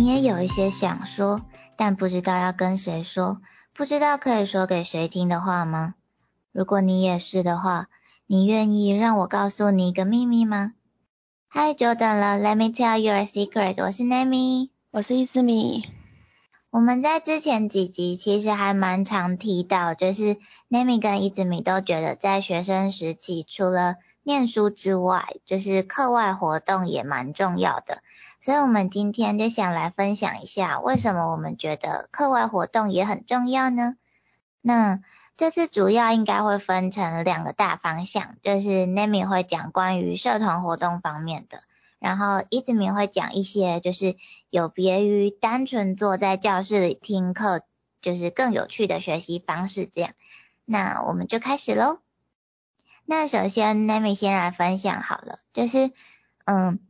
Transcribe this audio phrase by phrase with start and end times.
[0.00, 1.42] 你也有一些想说，
[1.76, 3.42] 但不知道要跟谁说，
[3.74, 5.94] 不知道可以说给谁听的话吗？
[6.52, 7.88] 如果你也是的话，
[8.26, 10.72] 你愿意让我告诉你一个秘密吗？
[11.48, 13.74] 嗨，久等了，Let me tell you a secret。
[13.84, 15.86] 我是 Nami，我是一只米。
[16.70, 20.38] 我们在之前几集其实还蛮常提到，就是
[20.70, 28.02] Nami 跟一只米都觉得在学生时期，除了念书之外，就是课外活动也蛮重要的。
[28.42, 33.96] 所以，我们今天就想来分享一下，为什么我们觉得课外活动也很重要呢？
[34.62, 35.00] 那
[35.36, 41.60] 这次主要应该会分成两个大方向，就是 Nami 会讲关于社团活动方面的，
[41.98, 44.16] 然后一直米会讲一些就是
[44.48, 47.60] 有别于单纯坐在教室里听课，
[48.00, 49.84] 就是更有趣的学习方式。
[49.84, 50.12] 这样，
[50.64, 51.98] 那我们就开始喽。
[53.04, 55.92] 那首先 Nami 先来分享好了，就是
[56.46, 56.80] 嗯。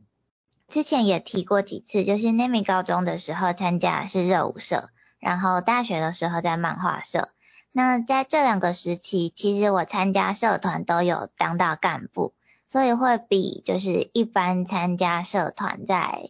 [0.71, 7.27] 之前也提过几次，就是 Nami 高中的时候参加是热舞社，然后大学的时候在漫画社。
[7.73, 12.33] 那在这两个时期，其实我参加社团都有当到干部，
[12.69, 16.29] 所以会比就是一般参加社团在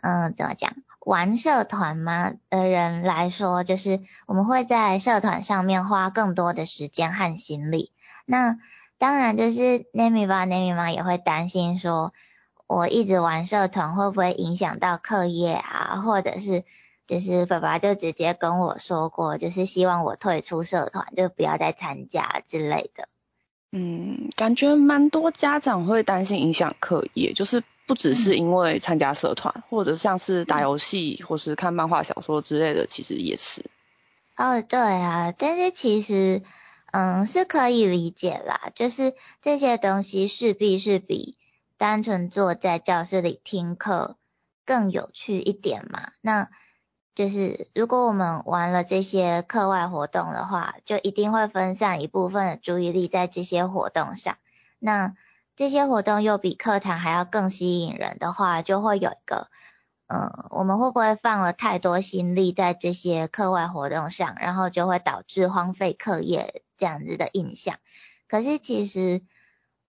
[0.00, 7.90] 嗯怎么讲玩社团吗的人来说，就是我们会在社团上面花更多的时间和心力。
[8.24, 8.56] 那
[8.98, 12.12] 当然就是 Nami 吧 Nami 妈也会担心说。
[12.66, 16.02] 我一直玩社团会不会影响到课业啊？
[16.04, 16.64] 或者是
[17.06, 23.06] 就是爸爸就直接跟我说过，就是希望我退出社团，就不要再参加之类的。
[23.70, 33.70] 嗯，感觉蛮多家长会担心影响课业，就是不只是因为参加社团，或者像是打游戏或是看漫画小说之类的，其实也是。
[34.38, 36.42] 哦，对啊，但是其实
[36.92, 41.36] 嗯是可以理解啦，就是这些东西势必是比。
[41.76, 44.16] 单纯坐在教室里听课
[44.64, 46.12] 更有趣一点嘛？
[46.20, 46.48] 那
[47.14, 54.36] 就是如果我们玩了这些课外活动的话，就一定会分散一部分的注意力在这些活动上。
[54.78, 55.14] 那
[55.56, 59.48] 这些活动又比课堂还要更吸引人的话，就会有一个，
[60.06, 67.78] 嗯，我们会不会放了太多心力在这些课外活动上，然后就会导致荒废课业这样子的印象？
[68.28, 69.22] 可是其实。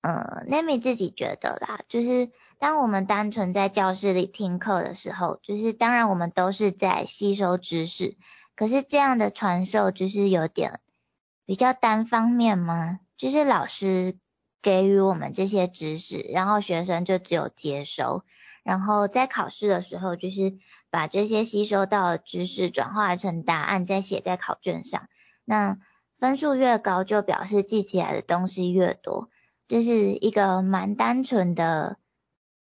[0.02, 8.16] 嗯，Nami 自己觉得啦，就是当我们单纯在教室里听课的时候，就是当然我们都是在吸收知识，
[8.56, 10.80] 可是这样的传授就是有点
[11.44, 13.00] 比较单方面吗？
[13.18, 14.16] 就是老师
[14.62, 18.24] 给予我们这些知识，然后学生就只有接收，
[18.62, 20.56] 然后在考试的时候就是
[20.88, 25.08] 把这些吸收到的知识转化成答案，再写在考卷上。
[25.44, 25.76] 那
[26.18, 29.28] 分数越高，就表示记起来的东西越多。
[29.70, 31.96] 就是一个蛮单纯的，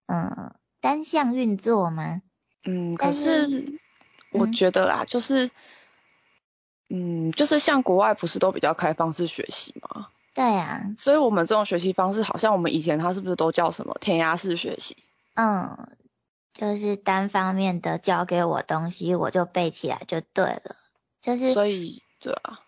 [0.06, 2.22] 嗯，单向运作吗？
[2.62, 3.80] 嗯，可是
[4.30, 5.50] 我觉得啦，就是，
[6.88, 10.06] 嗯，就是像国外不是都比较开放式学习吗？
[10.34, 10.94] 对啊。
[10.96, 14.96] 所以我们这种学习方式，好像我们以前它是不是都叫什么填鸭式学习？
[15.34, 15.88] 嗯，
[16.52, 20.76] 就是单方面的教给我东西，我就背起来就对了。
[21.20, 21.52] 就是。
[21.54, 22.60] 所以，对啊。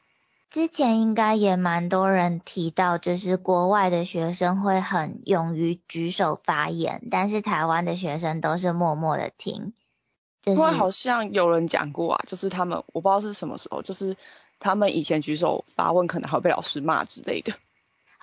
[0.57, 9.75] 之前应该也蛮多人提到，就是国外的学生会很勇于举手发言，但是台湾的学生都是默默的听。
[10.45, 14.17] 因为好像有人讲过啊，就是他们我不知道是什么时候，就是
[14.59, 17.53] 他们以前举手发问，可能还会被老师骂之类的。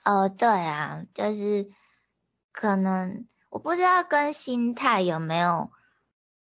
[0.04, 1.70] 哦，对啊，就是
[2.52, 5.70] 可能我不知道跟心态有没有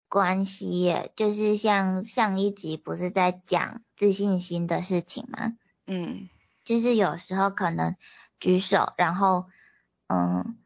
[0.08, 1.12] 关系耶。
[1.18, 5.52] 就是像上一集不是在讲自信心的事情吗？
[5.88, 6.30] 嗯，
[6.64, 7.96] 就是有时候可能
[8.40, 9.48] 举手，然后
[10.08, 10.58] 嗯，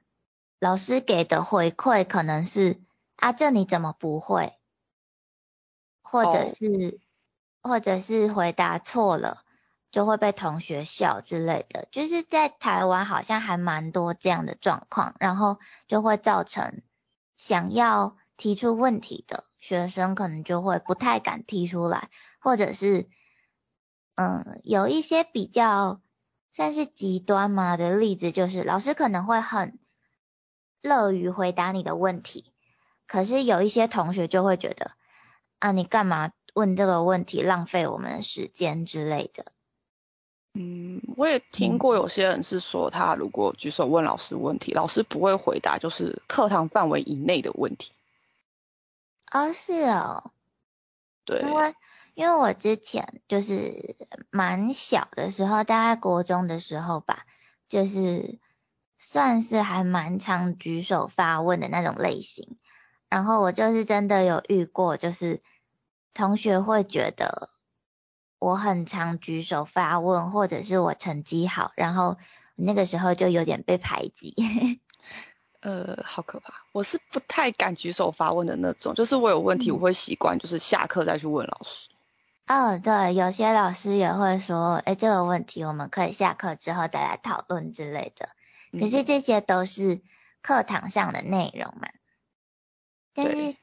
[0.60, 2.82] 老师给的回馈可能是
[3.16, 4.54] 啊，这你怎么不会？
[6.04, 7.00] 或者是
[7.62, 9.40] 或者是回答错了
[9.90, 16.84] 就会被同学笑之类的，就是在台湾好像还蛮多这样的状况，然后就会造成
[17.36, 23.10] 想要提出问题的学生可能就会不太敢提出来，或者是。
[24.16, 26.02] 嗯，有一些比较
[26.52, 29.78] 算是极端嘛的例子，就是老师可能会很
[30.82, 32.54] 乐于回答你的问题，
[33.08, 34.92] 可是有一些同学就会觉得
[35.60, 39.46] 啊，你干嘛问这个问题，浪费我们的时间之类的。
[40.54, 47.92] 嗯，我也听过有些人是说，他如果举手问老师问题，老师不会回答，就是课堂范围以内的问题。
[49.34, 50.32] 哦，是哦。
[51.26, 51.42] 对。
[51.42, 51.76] 因为
[52.16, 53.98] 我之前就是
[54.32, 57.26] 蛮小的时候，大概国中的时候吧，
[57.68, 58.40] 就是
[58.98, 62.58] 算是还蛮常举手发问的那种类型。
[63.10, 65.42] 然后我就是真的有遇过，就是
[66.14, 67.50] 同学会觉得
[68.40, 72.18] 我很常举手发问，或者是我成绩好，然后
[72.56, 74.34] 那个时候就有点被排挤。
[75.62, 76.54] 呃，好可怕！
[76.74, 81.90] 我是不太敢举手发问的那种，就是我有问题，我会习惯就是下课再去问老师。
[82.48, 88.30] 哦，对，有些老师也会说，哎，这个问题我们可以下课之后再来讨论之类的。
[88.80, 90.02] 可是这些都是
[90.42, 91.88] 课堂上的内容嘛。
[93.14, 93.56] 但是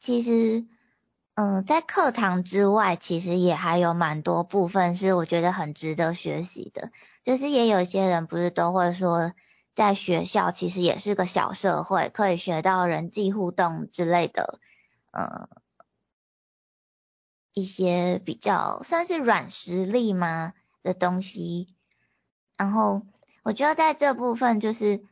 [0.00, 0.66] 其实，
[1.34, 6.90] 嗯，在课堂之外，其实也还有蛮多部分是我觉得很值得学习的。
[7.22, 9.32] 就是也有些人不是都会说。
[9.74, 14.58] 在学校其实也是个小社会，可以学到人际互动之类的，
[15.10, 15.50] 呃，
[17.56, 21.74] 一些比较算是软实力吗的东西。
[22.58, 23.00] 然后
[23.42, 25.02] 我觉得在这部分就是，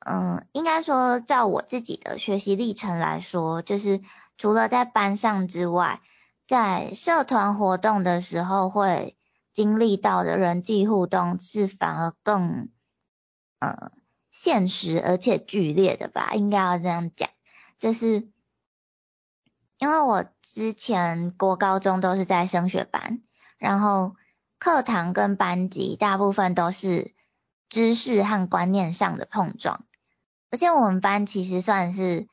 [0.00, 4.00] 嗯，应该说照我自己的学习历程来说，就是
[4.36, 6.00] 除了在班上之外，
[6.48, 9.16] 在社团活动的时候会
[9.52, 12.70] 经历到的人际互动是反而更。
[13.60, 13.92] 嗯，
[14.32, 17.30] 现实而且剧烈的吧，应该要这样讲。
[17.78, 18.28] 就是
[19.78, 23.22] 因为我之前国高中都是在升学班，
[23.56, 24.16] 然后
[24.58, 27.14] 课堂跟班级大部分都是
[27.68, 29.84] 知识和观念上的碰撞，
[30.50, 32.28] 而且我们班其实算是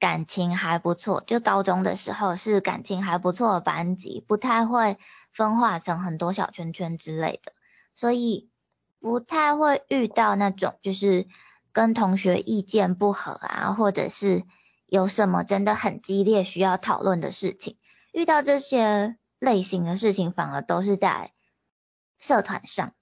[0.00, 4.98] 感情还不错，就高中的时候是感情还不错的班级，不太会
[5.32, 7.52] 分化成很多小圈圈之类的，
[7.94, 8.50] 所以。
[9.00, 11.28] 不太会遇到那种就是
[11.70, 14.42] 跟同学意见不合啊，或者是
[14.88, 17.76] 有什么真的很激烈需要讨论的事情。
[18.12, 21.32] 遇到这些类型的事情，反而都是在
[22.18, 22.94] 社团上，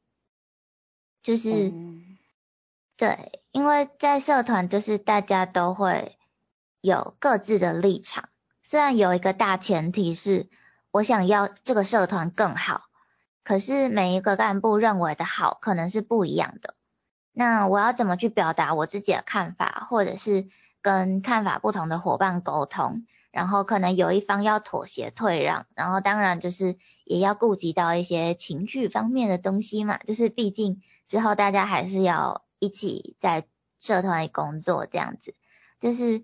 [1.23, 1.73] 就是
[2.97, 6.19] 对，因为在社团就是大家都会
[6.81, 8.29] 有各自的立场，
[8.63, 10.51] 虽然有一个大前提是
[10.91, 12.83] 我想要这个社团更好。
[13.45, 16.75] 可是每一个干部认为的好可能是不一样的，
[17.31, 20.49] 那我要怎么去表达我自己的看法，或者是
[20.87, 33.49] 跟看法不同的伙伴沟通，然后可能有一方要妥协退让，然后当然就是也要顾及到一些情绪方面的东西嘛，就是毕竟之后大家还是要一起在
[33.81, 35.35] 社团里工作这样子，
[35.81, 36.23] 就是。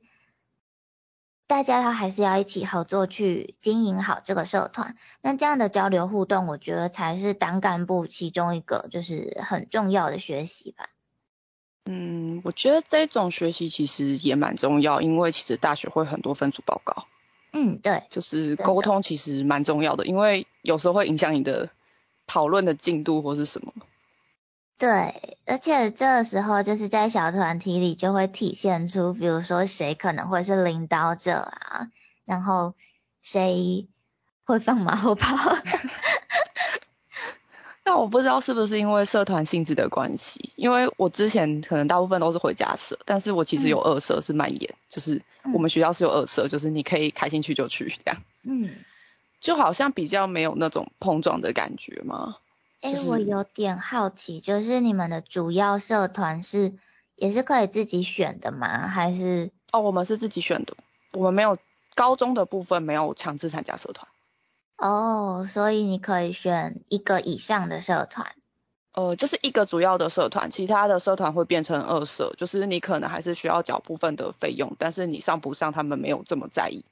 [1.49, 10.89] 大家他还是要一起合作去经营好这个社团，那这样的交流互动，我觉得才是当干部其中一个就是很重要的学习吧。
[11.85, 17.07] 嗯，我觉得这种学习其实也蛮重要，因为其实大学会很多分组报告。
[17.53, 21.71] 嗯，对，就是沟通其实蛮重要的，因为有时候会影响你的
[22.27, 23.73] 讨论的进度或是什么。
[24.79, 31.91] 对，而且这个时候就是在小团体里就会体现出，比如说谁可能会是领导者啊，
[32.25, 32.75] 然后
[33.21, 33.87] 谁
[34.45, 35.37] 会放马后炮。
[37.85, 45.21] 那我不知道是不是因为社团性质的关系，因为我之前可能大部分都是回家社，但是我其实有二社是蔓延，就是
[45.53, 48.23] 我们学校是有二社，就是你可以开心去就去这样。
[48.45, 48.71] 嗯，
[49.41, 52.37] 就好像比较没有那种碰撞的感觉嘛？
[52.83, 56.75] 哎，我有点好奇，就是你们的主要社团是
[57.17, 58.87] 也是可以自己选的吗？
[58.87, 59.51] 还是？
[59.73, 60.77] 哦，我们是自己选的，
[61.15, 61.59] 我们没有
[61.95, 64.07] 高中的部分没有强制参加社团。
[64.83, 68.35] 哦，所以你可以选一个以上的社团。
[68.95, 76.85] 呃，就是一个主要的社团，其他的社团会变成二社，就是你可能还是需要缴部分的费用，但是你上不上，他们没有这么在意。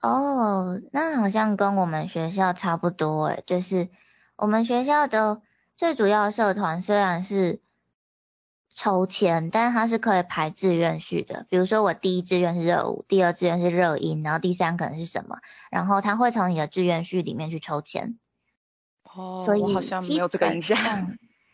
[0.00, 3.90] 哦，那好像跟我们学校差不多诶，就是。
[4.36, 5.42] 我们学校的
[5.76, 7.60] 最主要社团虽然是
[8.74, 11.46] 抽签，但是它是可以排志愿序的。
[11.48, 15.38] 比如说我第一志愿是热舞，第二志愿是热音，然后第三可能是什么，
[15.70, 18.18] 然后他会从你的志愿序里面去抽签。
[19.04, 20.76] 哦，所以好像没有这个印象。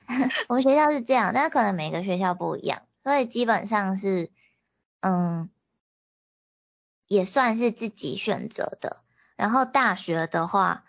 [0.48, 4.30] 我们学校是这样，但是可能每个学校不一样，所以基本上是，
[5.00, 5.50] 嗯，
[7.06, 8.96] 也算是自己选择的。
[9.36, 10.84] 然后大学的话。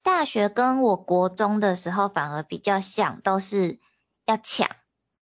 [0.00, 3.78] 大学跟我国中的时候反而比较像，都是
[4.24, 4.70] 要抢，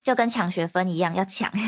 [0.04, 1.52] 就跟抢学分一样要抢。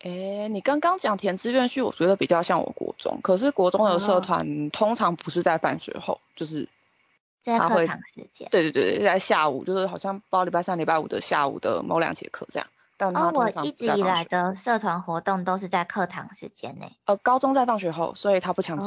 [0.00, 6.68] 哎，你刚刚讲填志愿序，我觉得比较像我国中，可是国中的社团通常不是在放学后，就是
[7.42, 8.48] 在课堂时间。
[8.50, 12.68] 对对对，在下午，就是好像包礼拜三、礼拜五的下午的某两节课这样。
[12.98, 16.92] 但哦，我一直以来的社团活动都是在课堂时间内。
[17.06, 18.86] 呃，高中在放学后，所以他不强制。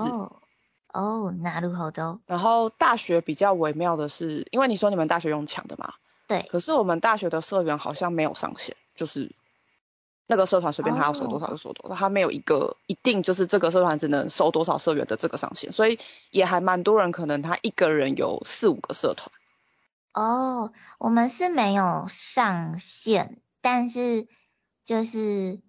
[0.93, 2.19] 哦，那如何都。
[2.27, 5.95] 然后大学比较微妙的是，因为你说你们大学用抢的嘛，
[6.27, 6.46] 对。
[6.50, 9.36] 可是我们大学的社员好像没有上限，就是
[10.27, 19.31] 那个社团随便他要收多少就收多少，他没有一个一定就是这个社团只能收多少社员的这个上限，所以也还蛮多人可能他一个人有四五个社团。
[20.13, 24.27] 哦，我们是没有上限，但是
[24.84, 25.62] 就是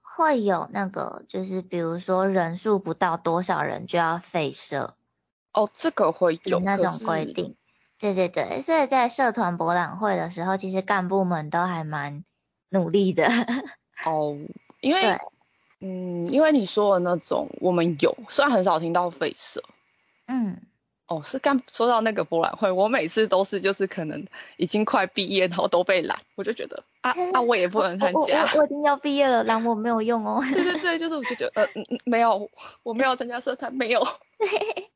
[0.00, 4.96] 会有那个，就是比如说人数不到多少人就要废社。
[5.52, 7.56] 哦，这个会有那种规定。
[7.98, 12.24] 对对对，所以在社团博览会的时候，其实干部们都还蛮
[12.68, 13.26] 努力的。
[14.04, 14.36] 哦，
[14.80, 15.18] 因为，
[15.80, 19.62] 嗯，因为你说的那种，我们有，虽然很少听到废社。
[20.26, 20.60] 嗯。
[21.08, 24.26] 哦，是刚说到那个博览会，我每次都是就是可能
[24.56, 28.42] 已经快毕业，然后都被拦，我就觉得啊 啊，我也不能参加。
[28.54, 30.42] 我我已经要毕业了，拦我没有用哦。
[30.52, 31.68] 对对对，就是我就觉得呃
[32.04, 32.50] 没有，
[32.82, 34.04] 我没有参加社团，没有。
[34.36, 34.90] 对，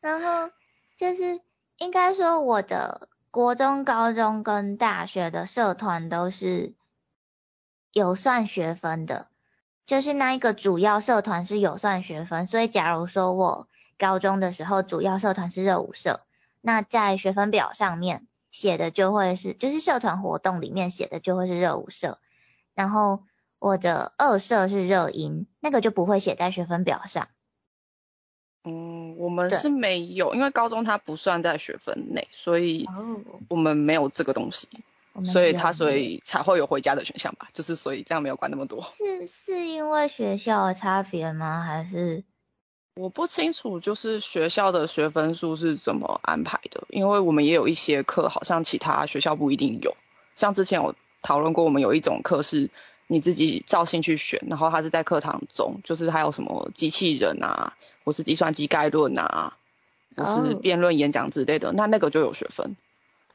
[0.00, 0.50] 然后
[0.96, 1.38] 就是
[1.82, 6.74] 应该说我的国中、高中跟大学的社团都是
[7.92, 9.28] 有算学分的，
[9.86, 13.68] 就是那一个主要社团是有算学分，所以假如说我。
[13.98, 16.22] 高中的时候，主要社团是热舞社，
[16.60, 22.18] 那在学分表上面写的就会是，就是社团活动里面写的就会是热舞社。
[22.74, 23.22] 然后
[23.60, 27.28] 我的二社是热音，那个就不会写在学分表上。
[28.64, 32.88] 嗯，我们是没有，因为高中它不算在学分内，所以
[33.48, 34.68] 我们没有这个东西，
[35.24, 38.82] 所以它所以才会有回家的选项吧，就是所以这样没有管那么多。
[38.96, 41.62] 是是因为学校的差别吗？
[41.66, 42.22] 还是？
[42.94, 49.96] 我不清楚，就是学校的学分数是怎么安排的，因为我们也有一些课，好像其他学校不一定有。
[50.36, 52.70] 像之前有讨论过，我们有一种课是
[53.06, 59.56] 你自己照兴趣选，然后它是在课堂中，就是还有什么机器人啊，或是计算机概论啊，
[60.16, 62.76] 或是辩论演讲之类的，那那个就有学分。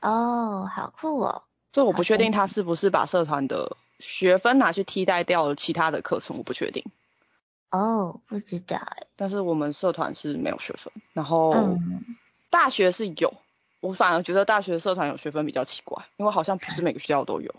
[0.02, 1.44] 哦，好酷哦！
[1.72, 6.84] 就我不确定他是不是把社团的学分拿去替代掉了其他的课程，我不确定。
[7.70, 9.08] 哦，不知道哎。
[9.16, 11.78] 但是我们社团是没有学分，然后
[12.50, 13.34] 大学是有，
[13.80, 17.56] 我反而觉得大学社团有学分比较奇怪，因为好像不是每个学校都有。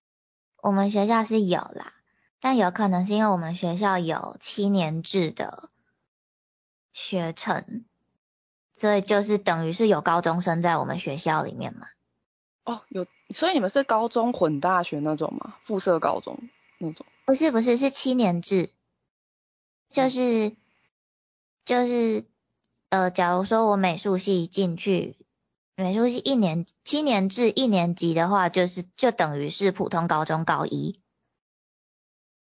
[0.62, 1.92] 我们学校是有啦，
[2.40, 5.68] 但有可能是因为我们学校有七年制的
[6.94, 7.84] 学程，
[8.72, 11.88] 所以就是等于是有高中生在我们学校里面嘛。
[12.64, 15.56] 哦，有，所以你们是高中混大学那种吗？
[15.62, 16.38] 附设高中
[16.78, 17.04] 那种？
[17.26, 18.70] 不是不是，是七年制。
[19.88, 20.56] 就是
[21.64, 22.24] 就是
[22.88, 25.16] 呃，假如说我美术系进去，
[25.76, 31.00] 美术系一年七年制一年级的话，就是就等于是普通高中高一。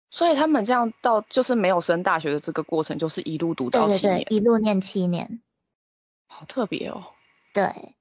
[0.10, 5.42] 所以他们这样到就是没有升大学的这个过程，就是一路读到七年，一路念七年。
[6.28, 7.06] 好特别哦。
[7.54, 7.96] 对，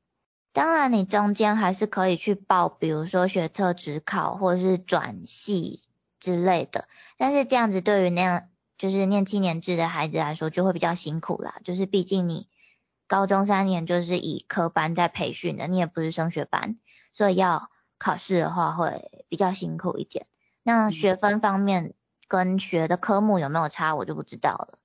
[0.53, 5.83] 当然你中间还是可以去报，比如说学测职考或者是转系
[6.21, 8.49] 之类的，但是这样子对于那样。
[8.79, 11.57] 就是念七年制的孩子来说，就会比较辛苦啦。
[11.65, 12.47] 就是毕竟你
[13.09, 16.79] 高中三年就是以科班在培训的，你也不是升学班，
[17.13, 20.27] 所以要考试的话会比较辛苦一点。
[20.63, 21.93] 那学分方面
[22.29, 24.79] 跟学的科目有没有差，我就不知道了。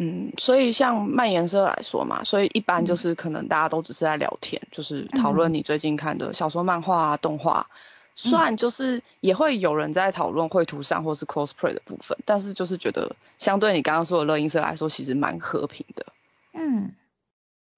[0.00, 7.68] 嗯，所以像蔓延社来说嘛，所以一般就是可能大家都只是在聊天，就是讨论你最近看的小说、漫画、动画。
[8.14, 16.06] 虽然就是也会有人在讨论绘图上或是 cosplay 的部分，但是就是觉得相对你刚刚说的乐音社来说，其实蛮和平的。
[16.52, 16.94] 嗯，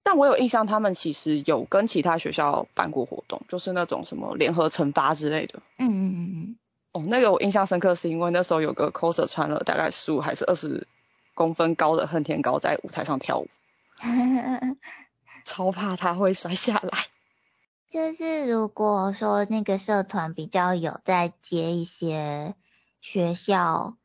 [0.02, 5.60] 但我有印象，他们其实有跟其他学校办过活动，就是那种什么联合惩罚之类的。
[5.78, 6.56] 嗯嗯嗯嗯。
[6.92, 10.88] 哦，那个我印象深刻，是因为那时候有个 coser 穿了大概十五还是二十
[11.34, 13.48] 公分高的恨天高在舞台上跳舞，
[15.46, 17.06] 超怕他会摔下来。
[17.88, 22.54] 就是如果说那个社团比较有在接一些
[23.00, 23.96] 学校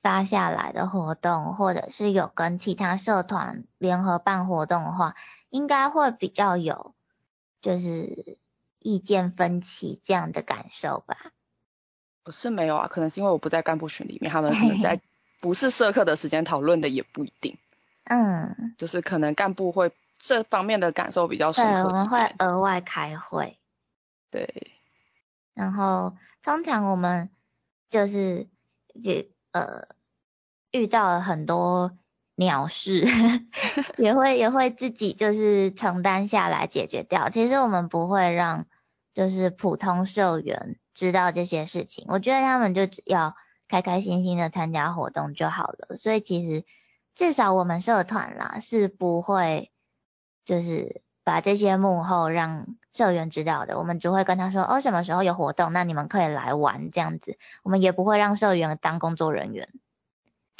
[0.00, 5.14] 发下来的活动，或者是有跟其他社团联合办活动的话，
[5.48, 6.94] 应该会比较有
[7.60, 8.38] 就是
[8.80, 11.32] 意见分歧这样的感受吧？
[12.24, 15.00] 不是没有啊，可能是因为我不在干部群里面，他们可能在
[15.40, 17.58] 不是社课的时间讨论的也不一定。
[18.04, 19.92] 嗯，就是可能干部会。
[20.24, 21.72] 这方面的感受比较深刻。
[21.72, 23.58] 对，我们会额外开会。
[24.30, 24.72] 对。
[25.52, 27.28] 然后通常我们
[27.90, 28.46] 就是
[28.94, 29.88] 遇呃
[30.70, 31.98] 遇到了很多
[32.36, 33.04] 鸟事，
[33.98, 37.28] 也会也会自己就是承担下来解决掉。
[37.28, 38.66] 其实我们不会让
[39.14, 42.06] 就是普通社员知道这些事情。
[42.08, 43.34] 我觉得他们就只要
[43.68, 45.96] 开开心心的参加活动就好了。
[45.96, 46.64] 所以其实
[47.14, 49.70] 至少我们社团啦是不会。
[50.44, 59.68] 就是把这些幕后让社员知道的，我们只会跟他说，哦，什么时候有活动，那你们可以来玩这样子，我们也不会让社员当工作人员。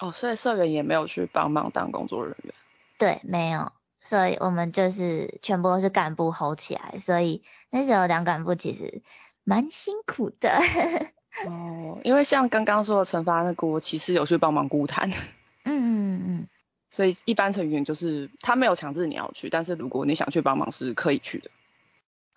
[0.00, 2.54] 哦，所以社员也没有去帮忙当工作人员。
[2.96, 9.02] 对，没有，所以我们就是全部都是干部吼起来，所以那时候当干部其实
[9.44, 10.50] 蛮辛苦的。
[11.46, 15.10] 哦，因为像刚刚说的惩罚那个，我其实有去帮忙顾谈。
[15.64, 16.48] 嗯嗯嗯。
[16.90, 21.50] 所以一般成员就是他没有强制你要去，但是如果你想去帮忙是可以去的。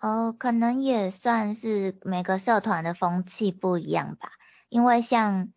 [0.00, 4.32] 哦，可能也算是每个社团的风气不一样吧。
[4.68, 5.52] 因为像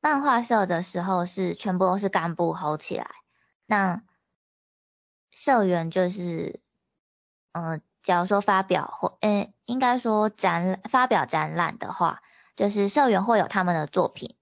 [0.00, 3.08] 漫画社的时候是全部都是干部吼起来，
[3.66, 4.02] 那
[5.30, 6.60] 社员就是，
[7.52, 12.22] 嗯，假如说发表或，诶，应该说展发表展览的话，
[12.54, 14.36] 就是社员会有他们的作品，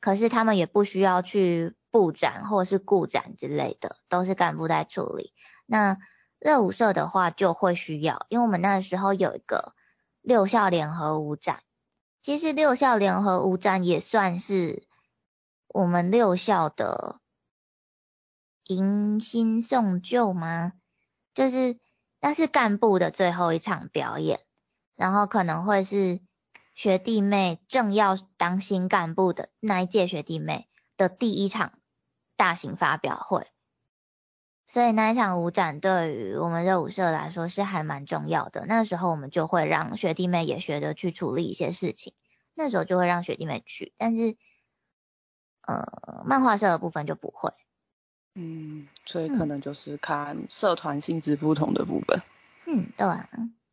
[0.00, 1.76] 可是他们也不需要去。
[1.92, 5.34] 布展或是顾展之类的，都是干部在处理。
[5.66, 5.98] 那
[6.38, 9.74] 热舞社的话就会需要，因为我们那时候有一个
[10.20, 11.64] 六校联合舞展。
[12.22, 14.84] 其实六校联合舞展也算是
[15.66, 17.18] 我们六校的
[18.68, 20.74] 迎新送旧吗？
[21.34, 21.76] 就是
[22.20, 24.38] 那是干部的最后一场表演，
[25.00, 26.20] 然后可能会是
[26.74, 31.72] 学弟妹正要当新干部的那一届学弟妹的第一场。
[32.36, 33.46] 大型发表会，
[34.66, 38.64] 所以那一场舞展对于我们热舞社来说是还蛮重要的。
[38.64, 42.14] 那时候我们就会让学弟妹也学着去处理一些事情，
[42.54, 44.38] 那时候就会让学弟妹去，但是
[45.66, 47.52] 呃，漫画社的部分就不会。
[48.34, 52.22] 嗯，所以可能就是看社团性质不同的部分。
[52.64, 53.06] 嗯，对。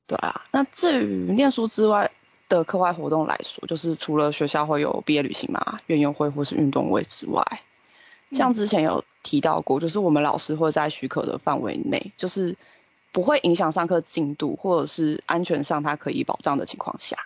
[0.08, 2.10] 对啊，那至于念书之外
[2.50, 7.44] 的课外活动来说，就是除了学校会有毕业旅行嘛、园游会或是运动会之外。
[8.32, 12.58] 像之前有提到过，就是我们老师会在许可的范围内，就是
[13.14, 17.18] 不会影响上课进度，或者是安全上他可以保障的情况下，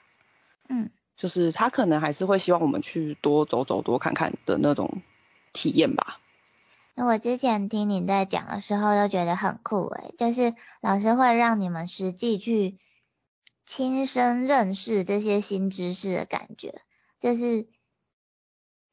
[0.69, 5.01] 嗯，就是他可能还是会希望我们去多走走、多看看的那种
[5.53, 6.19] 体验吧。
[7.05, 12.77] 我之前听你在讲的时候，都觉得很酷诶，就是老师会让你们实际去
[13.65, 16.81] 亲身认识这些新知识的感觉，
[17.19, 17.67] 就是。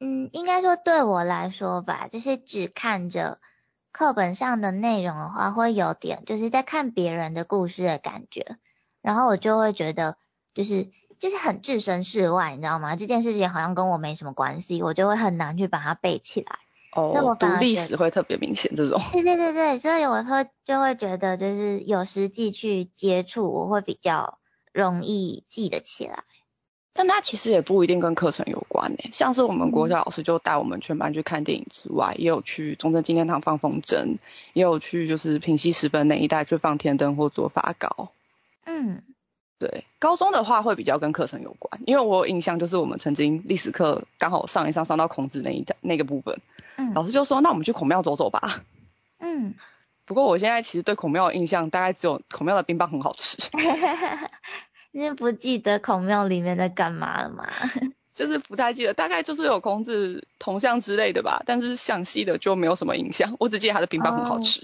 [0.01, 3.41] 嗯，应该说对我来说吧，就是只看着
[3.91, 8.59] 课本上的内容的话，会有点就是在看别人的故事的感觉，
[9.03, 10.17] 然后我就会觉得
[10.55, 12.95] 就是就是很置身事外，你知道吗？
[12.95, 16.61] 这件事情好像跟我没什么关系，我就会很难去把它背起来。
[16.93, 19.01] 哦，读历史会特别明显这种。
[19.13, 24.39] 对对对对，所以我会就会觉得就是有实际去接触，我会比较
[24.73, 26.25] 容易记得起来。
[26.95, 34.17] 但它其实也不一定跟课程有关诶，像是我们国小老师就带我们全班去看电影之外，也有去中正纪念堂放风筝，
[34.53, 38.11] 也有去就是平西十分那一带去放天灯或做发糕。
[38.65, 39.05] 嗯，
[39.61, 46.41] 对，高中的话会比较跟课程有关，因为我有印象就是我们曾经历史课刚好上一上上到孔子那一带那个部分，
[46.79, 48.63] 嗯，老师就说那我们去孔庙走走吧。
[49.19, 49.55] 嗯，
[50.07, 53.37] 不过我现在其实对孔庙的印象大概只有孔庙的冰棒很好吃。
[54.93, 57.47] 你不记得孔庙里面在干嘛了吗？
[58.15, 63.37] 就是不太记得，大概就是有孔子铜像之类的吧，但是详细的就没有什么印象。
[63.39, 64.63] 我只记得他的冰棒很好吃。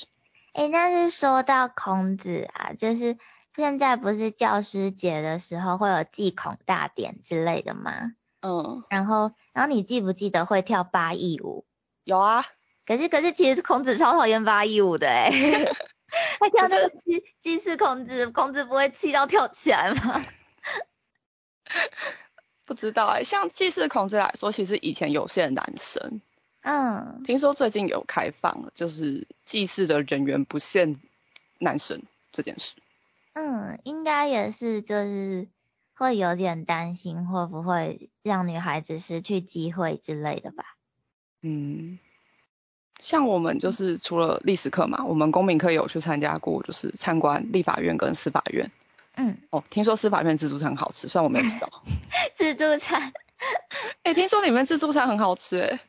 [0.55, 3.19] 哎，但是说到孔子啊，就是
[3.55, 8.13] 现在不是教师节的时候会有祭孔大典之类的吗？
[8.41, 8.83] 嗯。
[8.89, 11.65] 然后，然后你记不记得会跳八佾舞？
[12.05, 12.47] 有啊。
[12.87, 15.31] 可是，可是其实孔子超讨厌八一五的哎。
[16.39, 20.25] 他跳那个祭祭祀孔子，孔子不会气到跳起来吗？
[22.65, 26.21] 不知道哎，像祭祀孔子来说，其实以前有限男生，
[26.63, 31.01] 嗯，听说最近有开放了，就是祭祀的人员不限
[31.59, 32.77] 男生这件事。
[33.33, 35.49] 嗯，应该也是，就是
[35.95, 40.74] 会有点担心，会不会让女孩子失去机会之类的吧？
[41.45, 41.99] 嗯。
[43.01, 48.71] 像我们就是除了历史课嘛，我们公民课有去参加过，就是参观立法院跟司法院。
[49.17, 51.69] 嗯，哦，听说司法院自助餐很好吃，虽然我没有吃到。
[52.35, 53.13] 自助餐？
[54.05, 55.81] 哎，听说里面自助餐很好吃哎，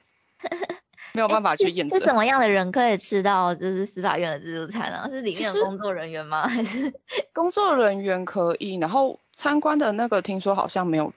[1.13, 1.97] 没有办法去验证。
[1.97, 5.07] 是怎么样的人可以吃到就是司法院的自助餐啊？
[5.09, 6.49] 是里面的工作人员吗？
[6.49, 6.93] 还是
[7.33, 8.75] 工作人员可以？
[8.75, 11.13] 然后参观的那个听说好像没有。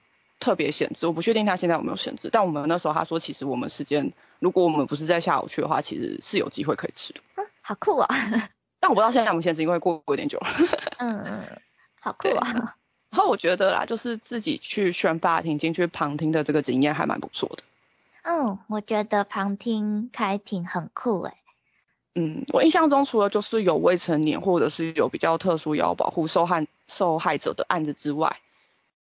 [0.49, 7.21] 特别限制，我不确定他现在有没有限制，但我们那时候他说，其实我们时间，如果我们不是在下午去的话，其实是有机会可以吃的。
[7.35, 8.09] 嗯，好酷啊！
[8.81, 10.47] 但我不知道现在有没有限制，因为过有点久了。
[10.97, 11.61] 嗯嗯，
[12.01, 12.77] 好酷啊！
[13.11, 17.63] 然后我觉得啦，就是自己去选法庭进去旁听的这个经验还蛮不错的。
[18.23, 21.35] 嗯，我觉得旁听开庭很酷诶。
[22.15, 28.39] 嗯，我印象中除了就是有未成年或者是有比较特殊要保护受害受害者的案子之外，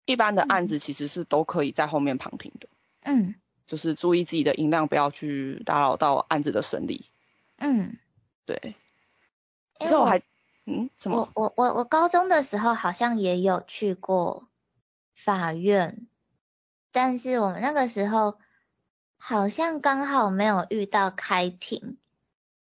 [0.06, 2.68] 一般的案子其实是都可以在后面旁听的。
[3.02, 3.36] 嗯
[3.66, 7.10] 就是注意自己的音量，不要去打扰到案子的审理。
[7.58, 7.98] 嗯，
[8.46, 8.76] 对，
[9.80, 10.22] 因为我还
[10.66, 14.48] 嗯怎么我我我我高中的时候好像也有去过
[15.16, 16.08] 法院，
[16.92, 18.38] 但是我们那个时候
[19.18, 21.98] 好像刚好没有遇到开庭，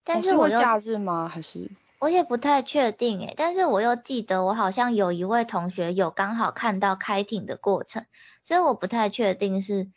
[0.05, 1.29] 但哦是我又、因为假日吗？
[1.29, 1.71] 还是
[2.05, 8.05] 我也不太确定诶，但是我又记得我好像有一位同学有刚好看到开庭的过程，
[8.43, 9.91] 所以我不太确定是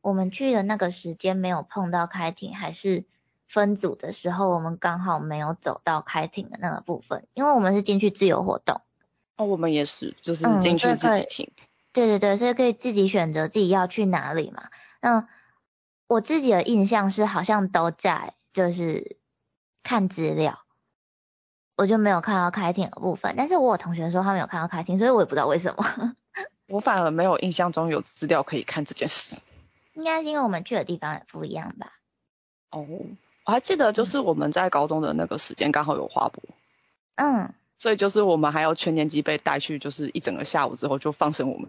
[0.00, 3.04] 我们去的那个时间没有碰到开庭，还是
[3.46, 8.80] 分组的时候我们刚好没有走到开庭的那个部分，因为我们是进去自由活动。
[9.36, 11.52] 哦，我们也是，就是嗯进去自己听。
[11.92, 14.70] 对对对，所以可以自己选择自己要去哪里嘛。
[15.02, 15.28] 那
[16.06, 19.18] 我自己的印象是好像都在就是
[19.82, 20.60] 看资料，
[21.80, 23.34] 我就没有看到开庭的部分。
[23.38, 26.14] 但是我有同学说他没有看到开庭，所以我也不知道为什么。
[26.68, 29.36] 我反而没有印象中有资料可以看这件事。
[29.94, 31.94] 应该是因为我们去的地方也不一样吧。
[32.70, 32.86] 哦，
[33.46, 36.42] 我还记得就是我们在高中的那个时间刚好有花博，
[37.16, 41.68] 嗯，所以就是我们还有全年级被带去，就是一整个下午之后就放生我们。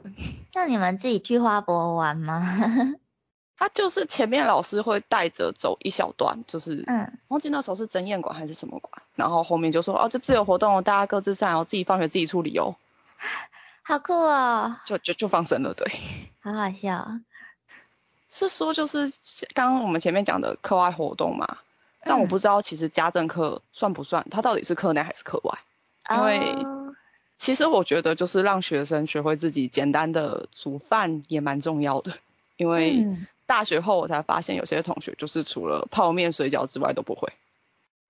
[0.53, 2.93] 那你们自己去花博玩吗？
[3.61, 12.75] 他就是前面老师会带着走一小段，就是嗯忘记那时候是真验馆还是什么馆，然后后面就说哦，这自由活动哦，大家各自散，然后自己放学自己处理哦，
[13.85, 15.87] 好酷哦，就就就放生了，对。
[16.41, 17.21] 好好笑哦。
[18.31, 19.11] 是说就是
[19.53, 21.59] 刚刚我们前面讲的课外活动嘛，
[22.03, 25.59] 但我不知道其实家政课算不算，它到底是课内还是课外？
[26.17, 26.95] 因为哦
[27.37, 32.13] 其实我觉得就是让学生学会自己简单的煮饭也蛮重要的，
[32.57, 37.33] 因为嗯大学后我才发现有些同学就是除了泡面、水饺之外都不会，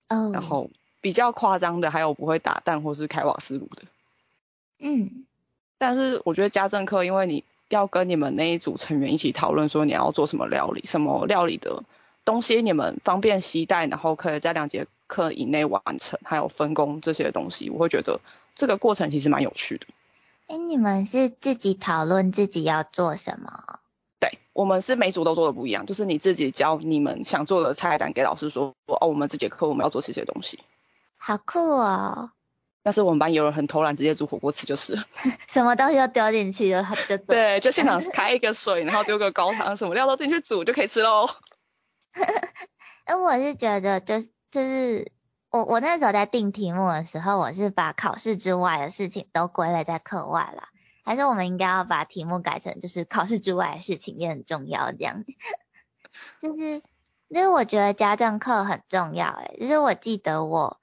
[0.07, 0.69] 嗯，然后
[1.01, 3.81] 比较夸张的还有不会打蛋或是开瓦斯炉的。
[4.77, 5.25] 嗯
[5.79, 11.81] 但是我觉得家政课，因为你要跟你们那一组成员一起讨论说你要做什么料理，什么料理的
[12.23, 18.19] 东西你们方便携带，然后可以在两节课以内完成，还有分工这些东西，我会觉得
[18.53, 19.87] 这个过程其实蛮有趣的。
[20.45, 23.79] 哎，你们是自己讨论自己要做什么？
[24.53, 30.59] 对我们是每组都做的不一样，就是你自己教你们想做的菜单给老师说，哦，我们这节课我们要做这些东西。
[31.17, 32.31] 好酷哦！
[32.83, 35.05] 但是我们班有人很偷懒，直接煮火锅吃就是了。
[35.47, 37.17] 什么东西都丢进去就就。
[37.29, 41.29] 对，就现场 开一个水，然后丢个高汤，什么料都进去煮就可以吃喽。
[43.05, 45.11] 哎，我是觉得就是就是
[45.51, 50.69] 我我那时候在定题目的时候，我是把考试之外的事情都归类在课外啦。
[51.03, 55.23] 还是我们应该要把题目改成就是考试之外的事情也很重要这样。
[56.41, 56.81] 就是
[57.29, 60.79] 就是我觉得家政课很重要诶，就是我记得我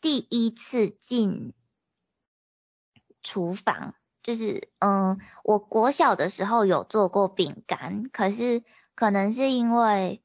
[0.00, 1.52] 第一次进
[3.22, 8.62] 厨房，就是嗯，我国小的时候有做过饼干，可是
[8.94, 10.22] 可能是因为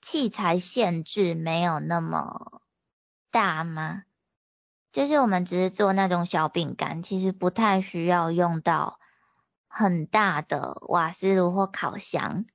[0.00, 2.60] 器材限制没有那么
[3.30, 4.04] 大吗？
[4.94, 9.00] 就是我们只是做那种小饼干，其实不太需要用到
[9.66, 12.46] 很大的瓦斯炉或烤箱，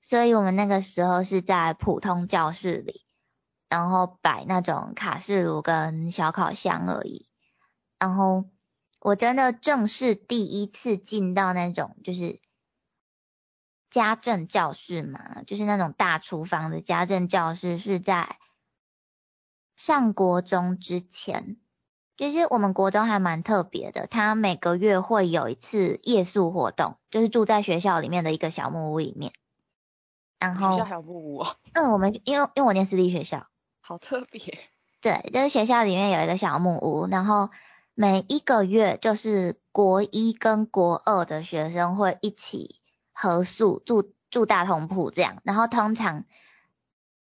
[0.00, 3.06] 所以我们那个时候是在普通教室里，
[3.68, 7.28] 然后摆那种卡式炉跟小烤箱而已。
[7.96, 8.50] 然后
[8.98, 12.40] 我真的正式第一次进到那种就是
[13.88, 18.36] 家政教室嘛，就是那种大厨房的家政教室，是在
[19.76, 21.56] 上国中之前。
[22.16, 29.32] 就是我们国中还蛮特别的，它每个月会有一次夜宿活动，就是住在学校里面的一个小木屋里面。
[30.38, 33.46] 然后学校，还有木屋哦，嗯，我们因为因为我念私立学校，
[33.80, 34.58] 好特别。
[35.00, 37.50] 对，就是学校里面有一个小木屋，然后
[37.94, 42.80] 每一个月就是国一跟国二的学生会一起
[43.12, 46.24] 合宿住住大通铺这样，然后通常，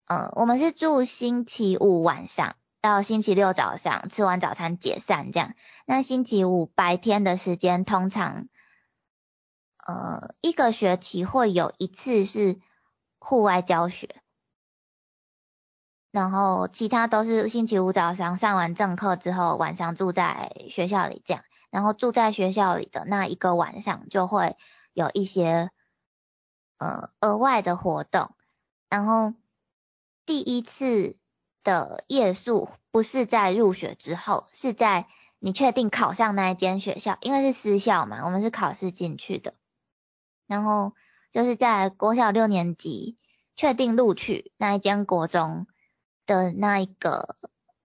[0.06, 5.54] 呃，我们是住星期五晚上到星期六早上，吃完早餐解散这样。
[5.84, 8.48] 那星期五白天的时间，通常，
[9.86, 12.58] 呃，一个学期会有一次是
[13.18, 14.08] 户外教学。
[16.10, 21.44] 然后其他都是星期五早上上完正课之后，晚上住在学校里这样。
[21.70, 24.56] 然后住在学校里的那一个晚上，就会
[24.92, 25.70] 有一些
[26.78, 28.34] 呃额外的活动。
[28.88, 29.34] 然后
[30.26, 31.19] 第一次
[31.62, 35.06] 的夜宿不是在入学之后，是在
[35.38, 39.54] 你确定考上那一间学校，因为是私校嘛，我们是考试进去的。
[40.46, 40.94] 然后
[41.32, 43.18] 就是在国小六年级
[43.56, 45.66] 确定录取那一间国中。
[46.26, 47.34] 的那一个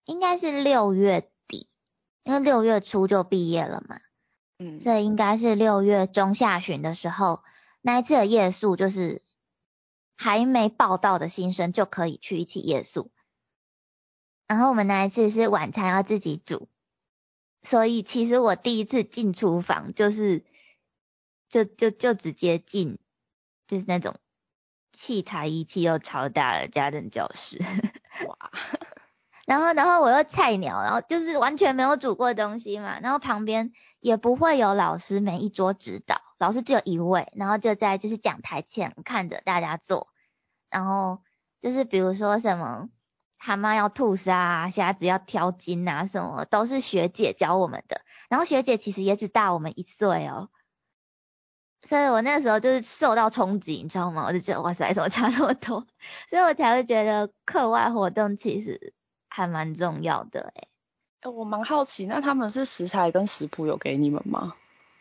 [0.03, 1.67] 应该是六月底，
[2.21, 3.97] 因为六月初就毕业了嘛，
[4.59, 7.41] 嗯，所以应该是六月中下旬的时候，
[7.81, 9.23] 那一次的夜宿就是
[10.15, 13.09] 还没报到的新生就可以去一起夜宿，
[14.47, 16.69] 然后我们那一次是晚餐要自己煮，
[17.63, 20.45] 所以其实我第一次进厨房就是
[21.49, 22.99] 就就就直接进，
[23.67, 24.15] 就是那种
[24.93, 27.59] 器材仪器又超大的家政教室。
[28.27, 28.51] 哇，
[29.47, 40.07] 然后，然后我又菜鸟，然后就是完全没有煮过东西嘛，然后旁边也不会有老师每一桌指导，老师只有一位，然后就在就是讲台前看着大家做，
[40.69, 41.21] 然后
[41.61, 42.89] 就是比如说什么
[43.45, 50.49] 蛤蟆要吐沙啊，虾子要挑筋啊，什么都是学姐教我们的，然后学姐其实也只大我们一岁哦，
[51.87, 54.25] 所以我那时候就是受到冲击，你知道吗？
[54.25, 55.85] 我就觉得哇塞，怎么差那么多？
[56.27, 58.95] 所以我才会觉得课外活动其实
[59.29, 60.67] 还蛮重要的诶、
[61.21, 64.55] 哎，我蛮好奇，那他们是食材跟食谱有给你们吗？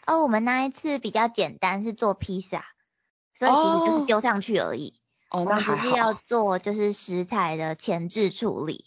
[0.06, 2.66] 哦，我们那一次比较简单，是做披萨，
[3.34, 4.92] 所以其实就是哦丢上去而已。
[4.92, 5.03] 哦，
[5.40, 6.14] 我那还是要。
[6.14, 8.86] 做就是食材的前置处理。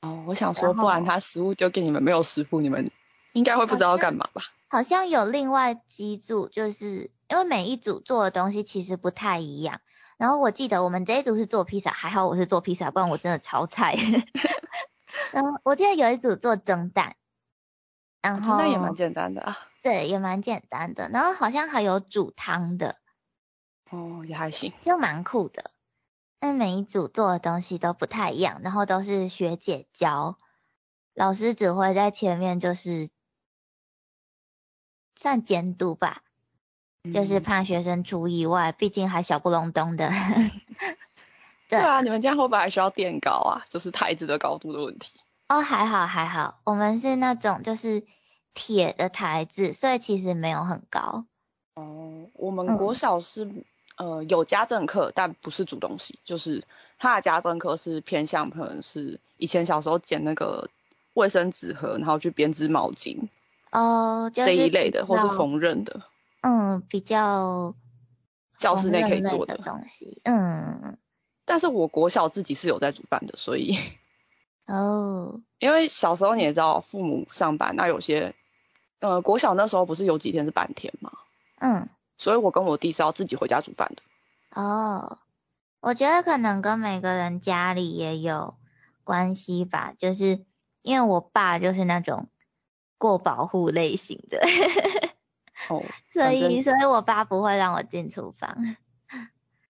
[0.00, 2.90] 哦，我想说，不然他食物丢给你们，没有食谱，你们
[3.32, 4.42] 应该会不知道要干嘛吧？
[4.68, 9.80] 好像有另外几组，就是因为每一组做的东西其实不太一样。
[10.16, 13.96] 然后我记得我们这一组是做披萨，还好我是做披萨，不然我真的超菜。
[15.32, 17.16] 然后我记得有一组做蒸蛋，
[18.22, 19.58] 然后那也蛮简单的啊。
[19.82, 21.08] 对，也蛮简单的。
[21.10, 22.96] 然后好像还有煮汤的，
[23.92, 24.72] 哦，也还行。
[24.82, 25.70] 就蛮酷的。
[26.40, 30.38] 但每一组做的东西都不太一样，然后都是学姐教，
[31.14, 33.10] 老师只会在前面就是
[35.14, 36.22] 算监督吧，
[37.12, 40.10] 就是嗯怕学生出意外，毕竟还小不隆咚的。
[41.68, 43.64] 对对啊，你们这样会不会还需要垫高啊？
[43.68, 45.20] 就是台子的高度的问题。
[45.48, 48.04] 哦，还好还好，我们是那种就是
[48.52, 51.26] 铁的台子，所以其实没有很高。
[51.74, 53.64] 哦，我们嗯国小是、
[54.02, 56.64] 呃有家政课，但不是煮东西，就是
[56.98, 60.68] 他的家政课是偏向可能是以前小时候捡那个
[61.14, 63.28] 卫生纸盒，然后去编织毛巾、
[63.70, 66.02] 哦，就是这一类的，或是缝纫的，
[66.40, 67.74] 嗯比较
[68.58, 69.56] 教室内可以做的。
[69.56, 70.98] 的东西，嗯
[71.44, 73.78] 但是我国小自己是有在煮饭的，所以
[74.66, 78.34] 哦因为小时候你也知道，父母上班，那有些
[79.00, 81.12] 呃国小那时候不是有几天是半天嘛，
[81.60, 81.88] 嗯。
[82.22, 84.02] 所以我跟我弟是要自己回家煮饭的。
[84.62, 85.18] 哦，
[85.80, 88.54] 我觉得可能跟每个人家里也有
[89.02, 90.44] 关系吧，就是
[90.82, 92.28] 因为我爸就是那种
[92.96, 94.38] 过保护类型的，
[95.68, 95.82] 哦，
[96.14, 98.76] 所以所以我爸不会让我进厨房，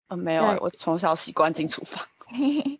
[0.08, 2.06] 呃没有我从小习惯进厨房。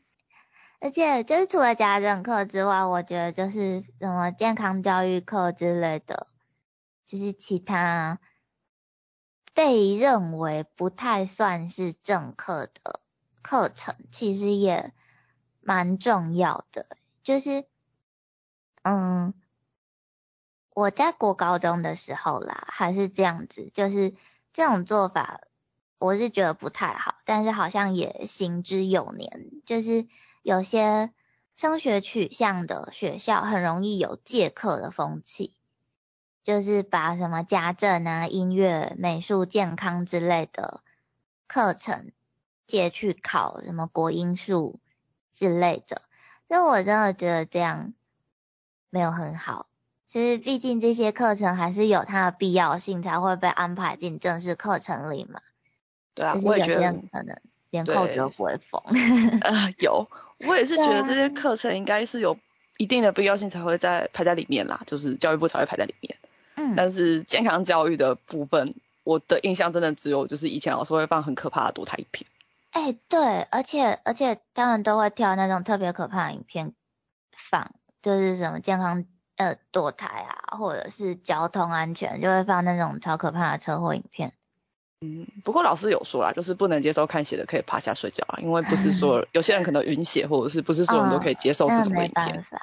[0.80, 6.26] 而且就是除了家政课之外，我觉得就是什么健康教育课之类的，
[7.06, 8.18] 就是其他
[9.64, 12.98] 被认为不太算是正课的
[13.42, 14.92] 课程，其实也
[15.60, 16.88] 蛮重要的。
[17.22, 17.64] 就是，
[18.82, 19.32] 嗯，
[20.74, 24.16] 我在国高中的时候啦，还是这样子，就是
[24.52, 25.42] 这种做法，
[26.00, 30.08] 我是觉得不太好，但是好像也行之有年，就是
[30.42, 31.12] 有些
[31.54, 35.54] 升学取向的学校很容易有借课的风气，
[36.42, 40.80] 就是把什么家政啊、音乐、美术、健康之类的
[41.46, 42.10] 课程
[42.66, 44.80] 借去考什么国英数
[45.30, 46.02] 之类的，
[46.48, 47.92] 所以我真的觉得这样
[48.90, 49.66] 没有很好。
[50.06, 55.40] 其实毕竟这些课程还是有它的必要性，才会被安排进正式课程里嘛。
[56.14, 57.34] 对啊我也觉得可能
[57.70, 58.82] 连扣子都不会缝。
[59.40, 60.06] 呃，有，
[60.40, 62.36] 我也是觉得这些啊课程应该是有
[62.76, 66.18] 一定的必要性才会在排在里面啦，就是教育部才会排在里面。
[66.62, 72.26] 嗯，但是健康教育的部分，我的印象真的只有就是以前老师会放很可怕的堕胎影片。
[72.72, 76.72] 哎、对，而且而且他们都会挑那种特别可怕的影片
[77.36, 79.04] 放，就是什么健康
[79.36, 84.32] 呃堕胎啊，或者是交通安全，就会放那种超可怕的车祸影片。
[85.02, 92.12] 嗯，不过老师有说啦，就是不能接受看血的可以趴下睡觉啊，因为不是 说有些人可能晕血，或者是不是所有人都可以接受这种的影片。
[92.12, 92.62] 办法。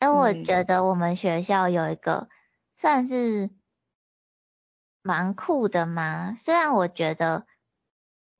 [0.00, 2.28] 哎我嗯觉得我们学校有一个
[2.82, 3.48] 算是
[5.02, 7.46] 蛮酷的嘛，虽然我觉得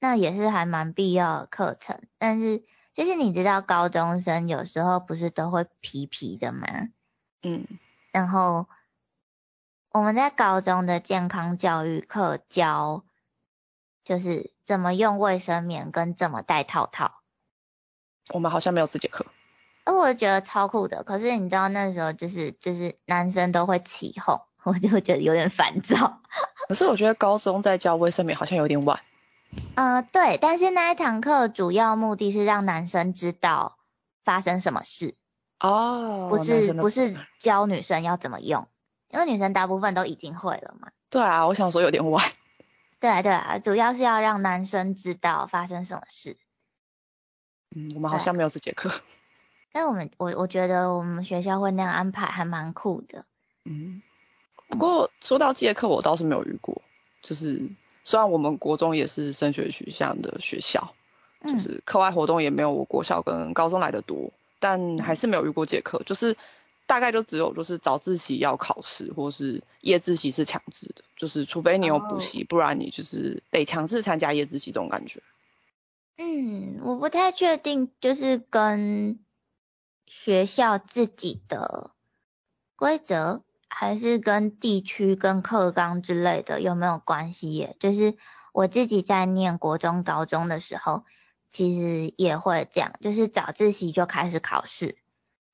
[0.00, 6.66] 那也是还蛮必要的课程，但是就是你知道高中生有时候不是都会皮皮的吗？
[7.42, 7.68] 嗯，
[8.10, 8.68] 然后
[9.90, 13.04] 我们在高中的健康教育课教，
[14.02, 17.22] 就是怎么用卫生棉跟怎么戴套套。
[18.30, 19.24] 我们好像没有这节课。
[19.84, 21.02] 而我觉得超酷的。
[21.02, 26.20] 可是你知道那时候就是就是男生都会起哄， 我就觉得有点烦躁。
[26.68, 29.00] 可是我觉得高中在教卫生棉好像有点晚。
[29.74, 33.76] 呃，对，但是那一堂课主要目的是让男生知道
[34.24, 35.14] 发生什么事。
[35.60, 38.66] 哦，不是不是教女生要怎么用，
[39.10, 40.88] 因为女生大部分都已经会了嘛。
[41.10, 42.24] 对啊，我想说有点晚。
[42.98, 46.36] 对啊对啊，主要是要让男生知道发生什么事。
[47.76, 48.90] 嗯，我们好像没有这节课。
[49.72, 53.24] 但我们我我觉得我们学校会那样安排还蛮酷的。
[53.64, 54.02] 嗯，
[54.68, 56.82] 不过说到这节课，我倒是没有遇过。
[57.22, 57.70] 就是
[58.04, 60.94] 虽然我们国中也是升学取向的学校，
[61.42, 64.30] 就是课外活动也没有我国校跟高中来的多。
[64.58, 66.36] 但还是没有遇过借课，就是
[66.86, 75.20] 大概就只有就是早自习要考试，或是夜自习是强制的，就是除非你有补习，不然你就是得强制参加夜自习这种感觉。
[76.16, 79.18] 嗯，我不太确定，就是跟
[80.06, 81.92] 学校自己的
[82.76, 87.76] 规则，还是跟地区跟课纲之类的有没有关系耶？
[87.80, 88.16] 就是
[88.52, 91.04] 我自己在念国中、高中的时候。
[91.54, 94.96] 其实也会这样，就是早自习就开始考试，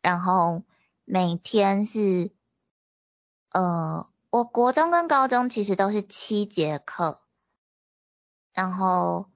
[0.01, 0.63] 然后
[1.05, 2.31] 每天是，
[3.51, 7.21] 呃，我国中跟高中其实都是七节课，
[8.55, 9.29] 然后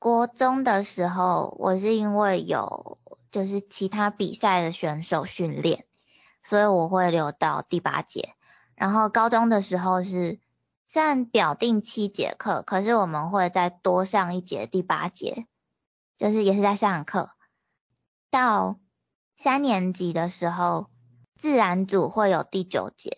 [0.00, 2.98] 国中的时候我是因为有
[3.34, 5.84] 就是其他比赛的选手训练，
[6.44, 8.34] 所以我会留到第八节，
[8.76, 10.38] 然后高中的时候是。
[10.86, 15.46] 虽然表定七节课，可是我们会再多上一节第八节，
[16.18, 17.30] 就是也是在上课。
[18.30, 18.78] 到
[19.36, 20.90] 三年级的时候，
[21.34, 23.16] 自然组会有第九节，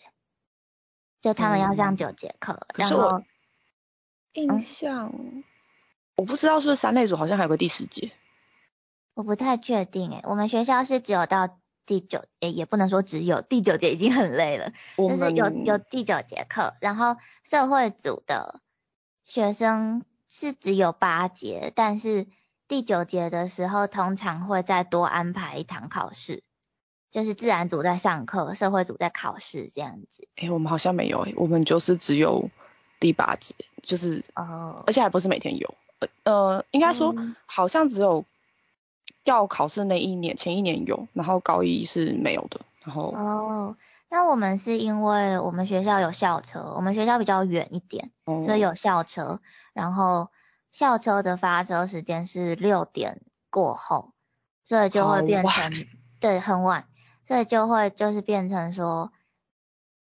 [1.20, 2.66] 就他们要上九节课。
[2.76, 3.22] 然后
[4.33, 5.12] 印象
[6.14, 8.12] 我不知道是不是三类组好像还有个第十节，
[9.16, 11.59] 我不太确定诶，我们学校是只有到。
[11.88, 18.61] 第九也也不能说只有第九节已经很累了，就是有有第九节课，然后社会组的
[19.22, 22.26] 学生是只有八节，但是
[22.66, 26.42] 第九节的时候通常会再多安排一堂考试，
[27.12, 30.26] 就是自然组在上课，社会组在考试这样子。
[30.35, 32.50] 哎，我们好像没有诶，我们就是只有
[32.98, 35.72] 第八节，就是哦，而且还不是每天有，
[36.24, 37.14] 呃，应该说
[37.46, 38.24] 好像只有。
[39.26, 42.60] 要考试那一年，前一年有，然后高一是没有的。
[42.84, 43.76] 然后哦，
[44.08, 49.40] 那我们是因为我们学校有校车，我们学校比较远一点，所以有校车。
[49.72, 50.30] 然后
[50.70, 54.12] 校车的发车时间是六点过后，
[54.64, 55.72] 所以就会变成
[56.20, 56.86] 对很晚，
[57.24, 59.10] 所以就会就是变成说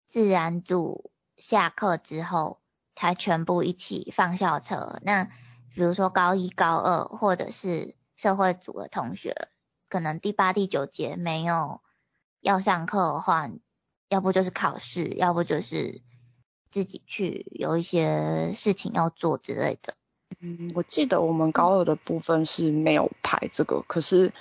[0.08, 2.58] 自然组下课之后
[2.96, 4.98] 才全部一起放校车。
[5.02, 5.26] 那
[5.72, 7.94] 比如说高一高二或者是。
[8.16, 9.48] 社会组的同学，
[9.88, 11.80] 可能第八、第九节没有
[12.40, 13.50] 要上课的话，
[14.08, 16.02] 要不就是考试，要不就是
[16.70, 19.94] 自己去有一些事情要做之类的。
[20.40, 24.32] 嗯，我记得我们高二的部分是没有排这个，可是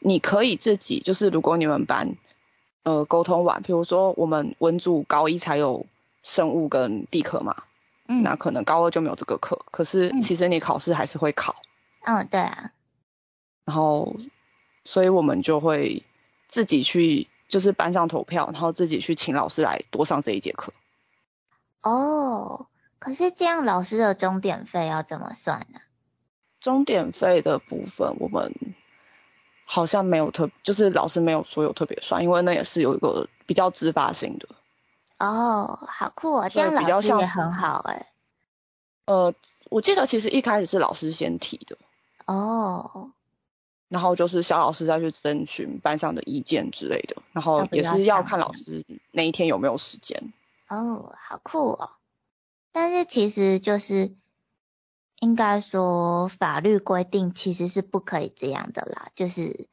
[0.00, 2.16] 你可以自己，就是如果你们班
[2.82, 5.86] 呃沟通完，比如说我们文组高一才有
[6.22, 7.64] 生物跟地科嘛，
[8.08, 11.56] 嗯，那可能高二就没有这个课，可是其实你考试还是会考。
[12.04, 12.72] 嗯，对啊。
[13.64, 14.16] 然后，
[14.84, 16.04] 所以我们就会
[16.48, 20.72] 自己去，就是班上投票，然后自己去请老师来多上这一节课。
[21.82, 22.66] 哦，
[22.98, 25.80] 可是这样老师的钟点费要怎么算呢？
[26.60, 28.52] 钟点费的部分我们
[29.64, 34.48] 好像没有特，就是老师没有说有特别算，因为那也是有一个比较自发性的。
[35.18, 36.48] 哦，好酷啊！
[36.48, 38.06] 这样老师也很好哎。
[39.06, 39.34] 呃，
[39.70, 41.78] 我记得其实一开始是老师先提的。
[42.26, 43.12] 哦。
[43.92, 50.32] 然后就是小老师再去征询班上的意见之类的，然后也是要看老师那一天有没有时间。
[50.66, 51.90] 哦，好酷哦！
[52.72, 54.16] 但是其实就是
[55.20, 59.68] 应该说法律规定其实是不可以这样的啦，就是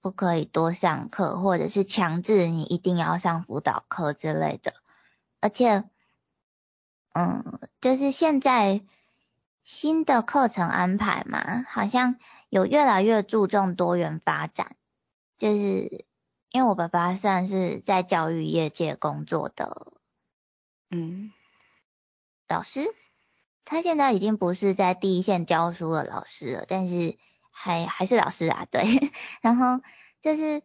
[0.00, 4.74] 不可以多上课，或者是强制你一定要上辅导课之类的。
[5.40, 5.84] 而且，
[7.12, 8.80] 嗯，就是现在
[9.66, 12.20] 新的课程安排嘛，好像。
[12.48, 14.76] 有越来越注重多元发展，
[15.36, 16.06] 就是
[16.52, 19.92] 因为我爸爸算是在教育业界工作的，
[20.90, 21.32] 嗯，
[22.46, 22.86] 老师，
[23.64, 27.18] 他现在已经不是在第一线教书的老师了，但是
[27.50, 28.84] 还还是老师啊，对。
[29.42, 29.82] 然后
[30.22, 30.62] 就是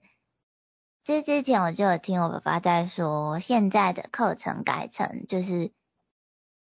[1.04, 5.72] 这之前我就有听我爸爸在说，现在的课程改成就是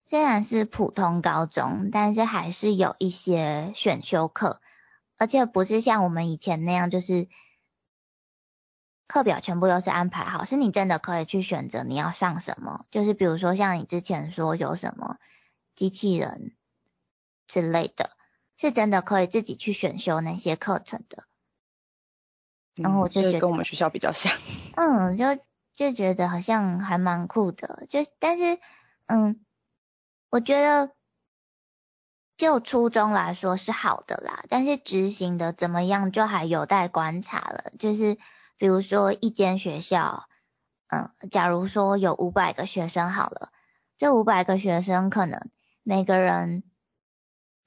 [0.04, 4.62] 虽然是普通高中，但是还是有一些选修课。
[5.18, 7.28] 而且不是像我们以前那样，就是
[9.08, 12.86] 课表全部都是安排好，是你真的可以去选择你要上什么。
[12.90, 15.18] 就是比如说像你之前说有什么
[15.76, 16.56] 机器人
[17.46, 18.10] 之类的，
[18.58, 21.26] 是真的可以自己去选修那些课程的。
[22.76, 24.36] 然后我就觉得跟我们学校比较像。
[24.76, 25.38] 嗯，就
[25.76, 28.58] 就觉得好像还蛮酷的，就但是
[29.06, 29.46] 嗯，
[30.32, 30.92] 我觉得
[32.38, 37.72] 就初中来说是好的啦，但是执行的怎么样就还有待观察了。
[37.78, 38.18] 就是
[38.58, 40.28] 比如说一间学校，
[40.88, 43.50] 嗯，假如说有五百个学生好了，
[43.98, 45.52] 这五百个学生可能
[45.84, 46.64] 每个人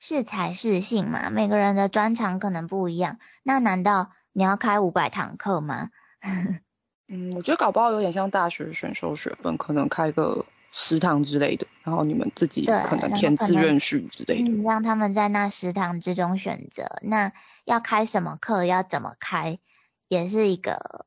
[0.01, 4.11] 适才适性嘛，每个人的专长可能不一样，那难道？
[4.37, 5.91] 你要开五百堂课吗？
[7.07, 10.45] 嗯，我觉得搞不好有点像大学选修学分，可能开个
[10.77, 16.85] 十堂之类的，然后你们自己可能填志愿序之类的，让他们在那食堂之中选择。
[17.03, 17.33] 那
[17.65, 19.61] 要开什么课，要怎么开，
[20.09, 21.07] 也是一个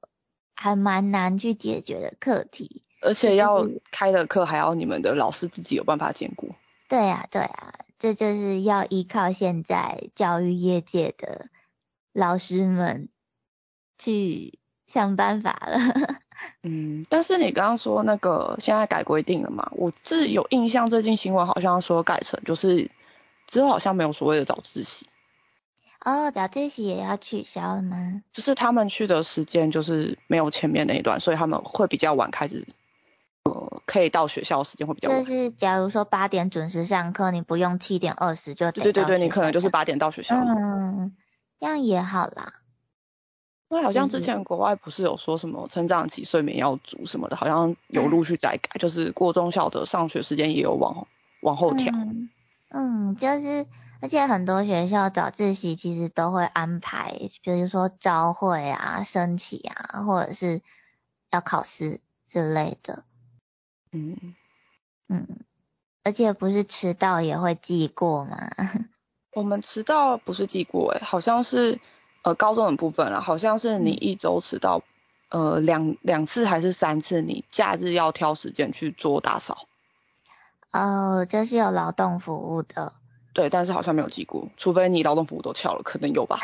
[0.55, 2.83] 还蛮难去解决的课题。
[3.01, 6.55] 而且要开的课还要你们的老师自己有办法兼顾。
[6.87, 11.49] 对呀，对呀，这就是要依靠现在教育业界的
[12.13, 13.09] 老师们。
[13.99, 16.19] 去想办法了。
[16.63, 19.71] 嗯，但是你刚刚说那个现在改规定了嘛？
[19.73, 22.91] 我自有印象，最近新闻好像说改成就是
[23.47, 25.07] 之后好像没有所谓的早自习。
[26.05, 28.21] 哦，早自习也要取消了吗？
[28.31, 32.65] 就是他们去的时间就是没有前面那一段，所以他们会比较晚开始，
[33.43, 35.25] 呃，可以到学校时间会比较晚。
[35.25, 40.35] 就是假如说八点准时上课，你不用七点二十就对对对，你可能就是八点到学校。
[40.35, 41.15] 嗯，
[41.59, 42.53] 这样也好啦。
[43.69, 51.05] 因为好像之前国外不是有说什么成长期睡眠要足什么的，好像有陆续在改，就是过中小的上学时间也有往
[51.41, 51.93] 往后调。
[52.69, 53.65] 嗯，就是
[54.01, 60.61] 而且很多学校早自习其实都会安排，比如说朝会啊、升旗啊，或者是
[61.29, 63.03] 要考试之类的。
[63.91, 64.33] 嗯
[65.09, 65.27] 嗯，
[66.03, 68.49] 而且不是迟到也会记过吗？
[69.35, 71.81] 我们迟到不是记过诶，好像是。
[72.27, 74.83] 呃，高中的部分了，好像是你一周迟到，
[75.29, 79.65] 呃，两两次还是三次，你假日要挑时间去做打扫。
[80.73, 82.91] 哦，就是有劳动服务的。
[83.31, 86.41] 对，但是好像没有记过，除非你劳动服务都翘了，可能有吧。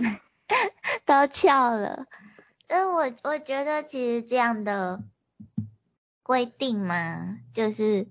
[1.03, 2.05] 都翘了，
[2.67, 5.03] 但我我觉得其实这样的
[6.21, 8.07] 规定嘛，就是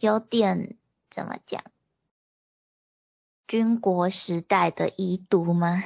[0.00, 0.78] 有点
[1.10, 1.62] 怎么讲，
[3.46, 5.84] 军国时代的遗毒吗？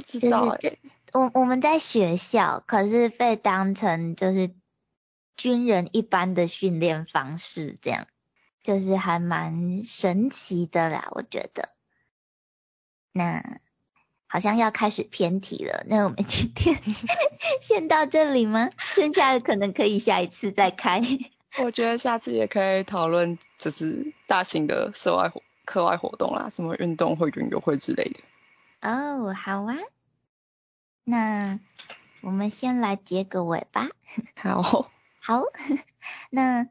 [0.00, 0.30] 就是
[0.60, 0.78] 这，
[1.12, 4.50] 我我们在学校可是被当成就是
[5.36, 8.06] 军人一般的训练方式，这样
[8.62, 11.68] 就是还蛮神奇的啦，我觉得。
[13.12, 13.60] 那
[14.28, 16.78] 好像要开始偏题了，那我们今天
[17.60, 18.70] 先到这里吗？
[18.94, 21.02] 剩下的可能可以下一次再开。
[21.58, 28.20] 我觉得下次也可以讨论，就是大型的社外活课外活动啦，什么运动会、运游会之类的。
[28.82, 29.76] 哦，好啊，
[31.04, 31.60] 那
[32.22, 33.88] 我们先来结个尾吧。
[34.34, 34.88] 好，
[35.20, 35.42] 好，
[36.30, 36.66] 那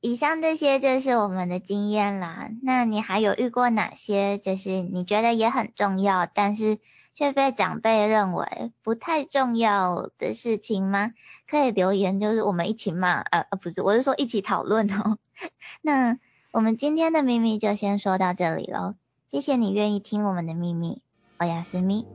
[0.00, 2.50] 以上这些就是我们的经验啦。
[2.62, 6.78] 那你还有遇过哪些就是你觉得也很重要，但是
[7.14, 11.12] 却被长辈认为不太重要的事情吗？
[11.46, 15.18] 可以留言，就是我们一起骂，呃呃，不是，我是说一起讨论哦。
[15.82, 16.18] 那
[16.52, 18.94] 我们今天的秘密就先说到这里喽，
[19.30, 21.02] 谢谢你愿意听我们的秘密。
[21.42, 22.06] おやすみ。